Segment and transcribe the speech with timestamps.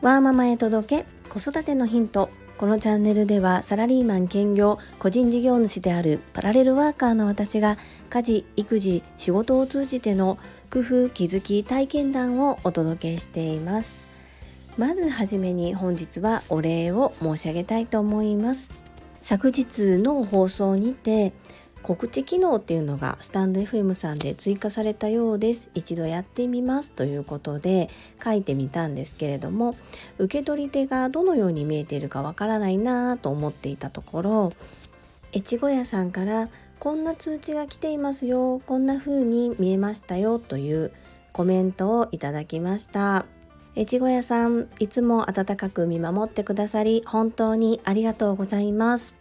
[0.00, 2.30] ワーママへ届け子育てのヒント。
[2.56, 7.76] このチャンネルではサラリーマン兼業個人事業主であるパラレルワーカーの私が
[8.08, 10.38] 家事育児仕事を通じての
[10.70, 14.06] 工夫気づき体験談をお届けしています。
[14.76, 18.72] まずはじめに本日はお礼を申し上げたいと思います。
[19.22, 21.32] 昨日の放送にて
[21.82, 25.70] 告知機能っていうのがスタンド FM さんで追加されたようです。
[25.74, 27.88] 一度やってみますということで
[28.22, 29.74] 書いてみたんですけれども、
[30.18, 34.52] 受け取り手がどのように見えているかわからないなと思っていたところ、
[35.34, 40.92] 越後屋さんからこんな通知が来ていますよ、こんな風に見えましたよという
[41.32, 43.26] コメントをいただきました。
[43.76, 49.14] 越後屋さん、いつも温かく見守ってくださり、本当にありがとうございます。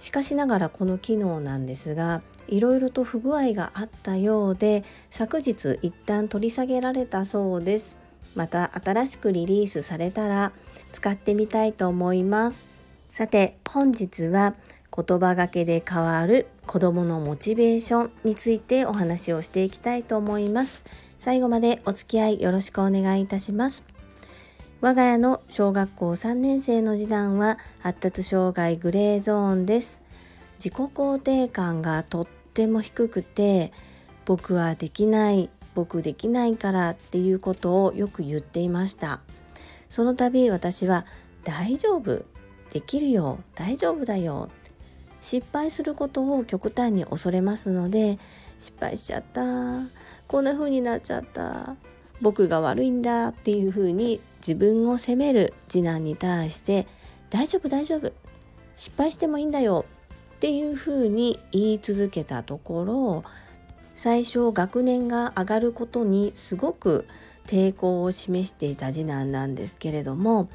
[0.00, 7.96] しかしながらこの機能なんですがいろいろと不具合があったようで昨日一旦取り下げられたそうです。
[8.34, 10.52] また新しくリリースされたら
[10.92, 12.68] 使ってみたいと思います。
[13.10, 14.54] さて本日は
[14.94, 20.84] 言葉がけで変わる子供のモチベーションについてお話をしていきたいと思います。
[21.18, 23.89] 最後までお付き合いよろしくお願いいたします。
[24.80, 30.10] 我が家の小学校3年生の次男は発達障害グレーゾーンです。
[30.60, 33.72] 自己肯定感がとっても低くて
[34.26, 39.20] 僕はできない僕できないからっていうことをよく言っていました
[39.88, 41.06] その度私は
[41.44, 42.22] 大丈夫
[42.74, 44.50] できるよ大丈夫だよ
[45.22, 48.18] 失敗することを極端に恐れますので
[48.58, 49.42] 失敗しちゃった
[50.26, 51.76] こんな風になっちゃった
[52.20, 56.86] 僕が悪いんだっていうふうに自分を責める次男に対して
[57.30, 58.12] 大丈夫大丈夫。
[58.76, 59.84] 失敗してもいいんだよ。
[60.36, 63.24] っていうふうに言い続けたところ
[63.94, 67.06] 最初学年が上がることにすごく
[67.46, 70.48] 抵抗を示していた次男なんですけれども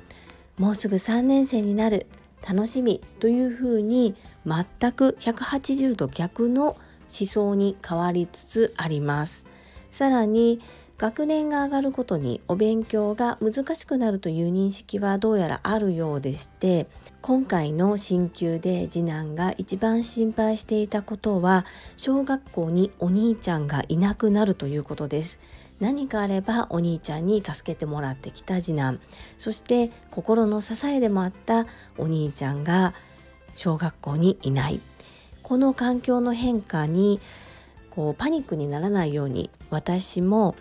[0.57, 2.07] もうすぐ3年生になる。
[2.47, 4.13] 楽しみというふうに
[4.45, 6.77] 全く180度逆の思
[7.09, 9.47] 想に変わりつつあります。
[9.89, 10.61] さらに
[10.97, 16.87] 学年が上がることにお勉強が難しくなるという認識はどうやらあるようでして
[17.21, 21.65] 今回の進級で次男が一番心配していたことは
[21.97, 25.39] 小学校にお兄ちゃんがいなくなるということです。
[25.81, 29.01] 何かあればお兄ちゃんに助けてもらってきた次男。
[29.37, 31.65] そして心の支えでもあった
[31.97, 32.93] お兄ちゃんが
[33.55, 34.79] 小学校にいない。
[35.41, 37.19] この環境の変化に
[37.89, 40.55] こうパニックにならないように私も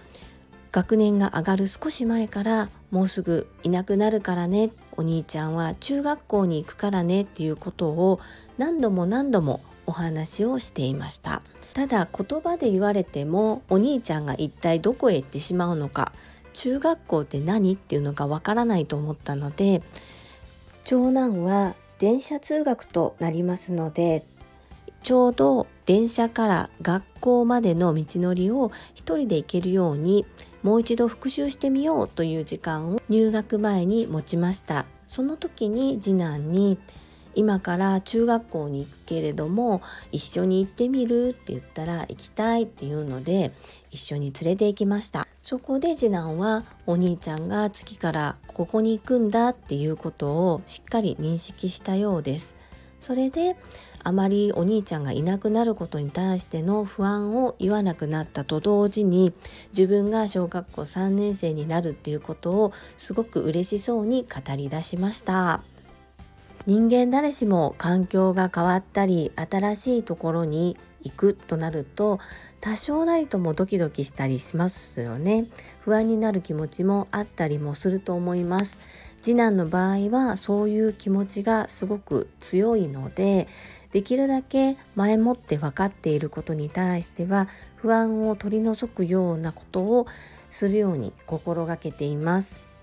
[0.74, 4.72] 学年が上がる少し前からもうすぐいなくなるからね。
[4.96, 8.18] お兄ちゃんは中学校に行くからねっていうことを
[8.58, 11.42] 何度も何度もお話をしていました。
[11.74, 16.10] ただ言葉で言われてもお兄ちゃんが一体どこへ行ってしまうのか。
[16.54, 19.80] 中学校って何っていうのがわからないと思ったので
[20.84, 24.24] 長男は電車通学となりますので
[25.04, 30.24] ちょうど電車から学校までの道のりを一人で行けるように
[30.62, 34.86] もう一度復習してみようという時間を入学前に持ちました。
[35.06, 36.78] その時に次男に
[37.34, 43.52] 今から中学校に行くけれども一緒に行ってみるって言ったら行きたいっていうので
[43.90, 45.28] 一緒に連れて行きました。
[45.42, 52.56] そこで次男はお兄ちゃんが月からここに行くんだっていうことをしっかり認識したようです。
[53.02, 53.54] それで
[54.04, 59.32] あまりお兄ちゃんがいなくなることに対しての不安を言わなくなったと同時に
[59.76, 65.62] 自分が小学校3年生になるっていうことをすごく嬉しそうに語り出しました。
[66.66, 72.18] 人間誰しも環境が変わったり新しいところに行くとなると
[72.62, 75.46] 多少なりともドキドキしたりしますよね
[75.80, 78.78] 不安になる気持ちもあったりもすると思います
[79.20, 83.46] 次男の場合はそういう気持ちがすごく強いので
[83.92, 90.06] できるだけ前もって分かっていることに対しては不安を取り除くようなことを
[90.50, 92.73] するように心がけています。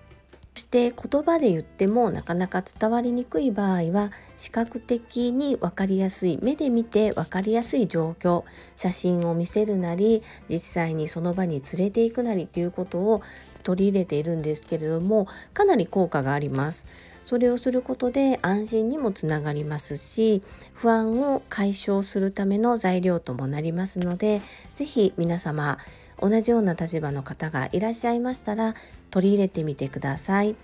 [0.72, 13.20] そして言葉で言ってもなかなか伝わりにくい場合は視覚的に分かりやすい目で見て分かりやすい状況写真を見せるなり実際にその場に連れて行くなりということを
[13.64, 16.86] 取り入れているんですけれどもかなり効果があります。
[17.26, 20.42] それをすることで安心にもつながりますし
[20.74, 24.40] 不安を解消するための材料ともなりますので
[24.74, 25.78] 是非皆様
[26.22, 28.74] 同じような立場の方がいらっしゃいましたら
[29.10, 30.54] 取り入れてみてください。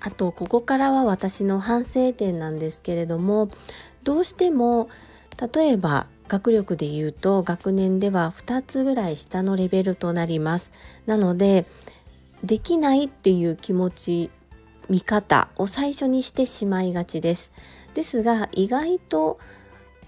[0.00, 3.48] あとここからは私の反省点なんですけれども
[4.04, 4.88] どうしても
[5.54, 10.72] 例えば学力で言うと学年では2つぐらい下のレベルとなります。
[11.06, 11.66] なので
[12.44, 14.30] できないっていう気持ち
[14.88, 17.52] 見方を最初にしてしまいがちです
[17.94, 19.38] ですが意外と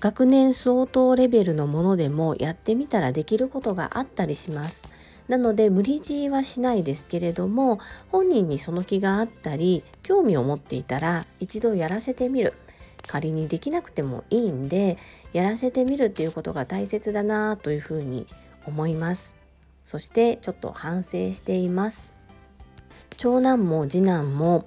[0.01, 4.89] 学年相当レベルのものでもやってみたらできることがあったりします。
[5.27, 7.81] なので無理強いはしないですけれども
[8.11, 12.55] 本人にその気があったり興味を持っていたら一度やらせてみる。
[13.07, 14.99] 仮にできなくてもいいんで
[15.33, 18.27] やらせてみるっていうことが大切だなというふうに
[18.67, 19.37] 思います。
[19.85, 22.15] そしてちょっと反省しています。
[23.17, 24.67] 長男も次男も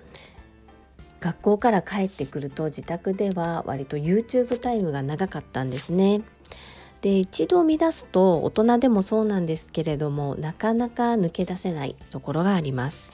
[1.21, 6.21] 学校から帰ってくると自宅では割と YouTube タイムが長かったんですね。
[7.01, 13.13] で一度乱すと大人でもそうなんですけれどもなかなか抜け出せないところがあります。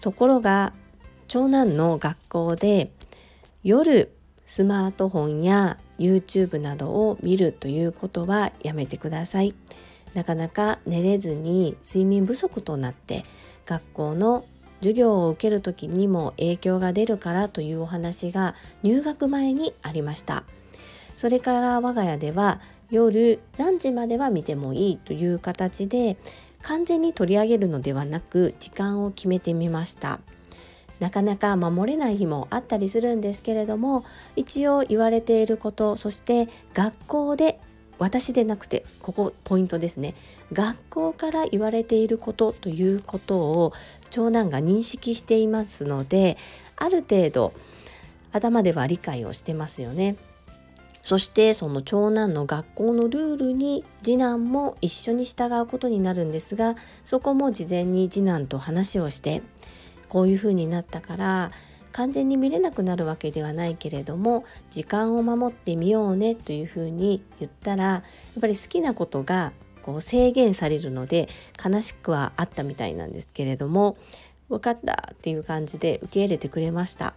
[0.00, 0.72] ところが
[1.26, 2.90] 長男の学校で
[3.62, 4.12] 夜
[4.46, 9.54] スマートフォンや YouTube などを見るということはやめてください。
[10.14, 13.24] なかなか寝れずに睡眠不足となって
[13.66, 14.44] 学校の
[14.80, 20.44] 授業を受ける時にも影響が出るからというお話が入学前にありました。
[21.16, 22.60] それから我が家では
[22.90, 26.16] 夜何時までは見てもいいという形で
[26.62, 30.20] 完全に取り上げるのではなく時間を決めてみました。
[31.00, 34.04] なかなか守れない日もあったりするんですけれども
[34.36, 37.60] 一応言われていることそして学校で
[37.98, 40.14] 私でなくてここポイントですね。
[40.52, 43.72] 学校から言われていることということを
[44.10, 46.36] 長男が認識していますので
[46.76, 47.52] ある程度
[48.32, 50.16] 頭では理解をしてますよね。
[51.02, 59.42] そしてその長男の学校のルールに次男も一緒に従うことになるんですがそこも事前に次男と話をして
[60.08, 61.50] こういう風になったから
[61.92, 68.02] 完全に見れなくなるわけではないけれども時間を守ってみようねというふうに言ったらや
[68.38, 69.52] っぱり好きなことが
[69.82, 71.28] こう制限されるので
[71.64, 73.96] 悲しくはあったみたいなんですけれども
[74.48, 77.14] 分かったっていう感じで受け入れてくれました。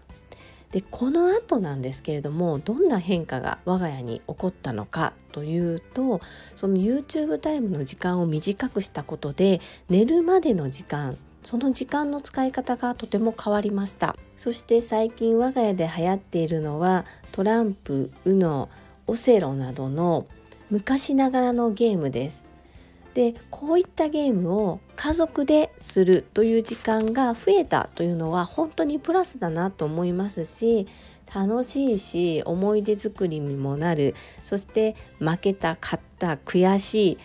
[0.72, 6.22] でこの後なんですけれどもどんな変化が我が家に起こったのかというと
[6.56, 9.60] その YouTube タイムの時間を短くしたことで
[9.90, 14.16] 寝るまでの時間その時間の使い方がとても変わりました。
[14.38, 18.70] そして最近我が家で流行っているのはトランプ、ウノ、
[19.08, 20.28] オセロなどの
[20.70, 22.46] 昔ながらのゲームです。
[23.14, 30.88] でこういったゲームを家族でするという時間が増えたというのは本当にプラスだなと思いますし
[31.34, 34.16] 楽しいし思い出作りにもなる。
[34.44, 37.18] そして負けた勝った悔しい。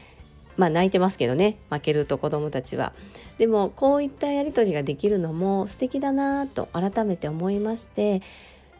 [0.56, 2.92] まあ泣いてますけどね負けると子どもたちは。
[3.38, 8.22] でもこういったやり取りができるのも素敵だなと改めて思いまして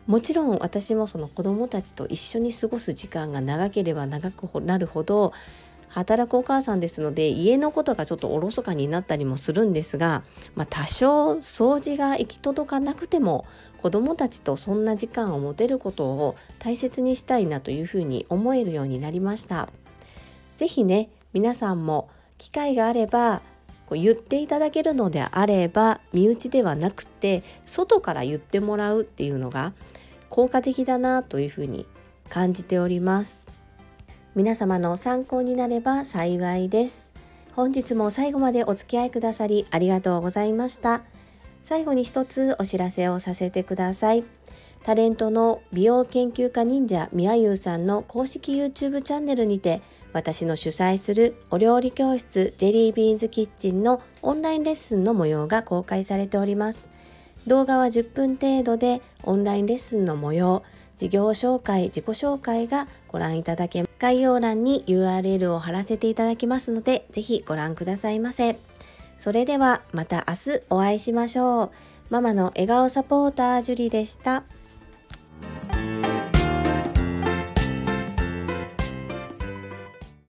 [0.07, 5.33] もちろん私もその子どもたちと一緒に過ごす時間が長ければ長くなるほど
[5.89, 10.25] 働くお母さんですので家のことがちょっとおろそかになったりもするんですが、
[10.55, 13.47] まあ、多少掃除が行き届かなくても
[13.79, 19.69] 子どもたちとそんな時間を持てることを大切にしたいなというふうに思えるようになりました。
[20.57, 23.43] 是非ね皆さんも機会があれば
[23.85, 29.75] こう言っていただけるのであれば身内ではなくて外から言ってもらうっていうのが
[30.31, 31.85] 効果的だなというふうに
[32.31, 33.47] 感じております。
[34.35, 37.13] 皆様の参考になれば幸いです。
[37.53, 41.03] 本日も最後までお付き合いくださりありがとうございました。
[41.63, 44.25] 最後に一つお知らせをさせてください。
[44.87, 56.87] タレントの美容研究家忍者みやゆうさんの公式 YouTube チャンネルにて私の主催するお料理教室ジェリービーンズキッチンのオンラインレッスンの模様が公開されております。
[57.49, 60.63] 動画は10分程度でオンラインレッスンの模様、
[60.97, 68.57] 事業紹介、自己紹介がご覧いただけ概要欄に URL を貼らせていただきますので、ぜひご覧くださいませ。
[69.19, 71.71] それではまた明日お会いしましょう。
[72.09, 74.45] ママの笑顔サポータージュリでした。
[75.43, 75.76] Thank you.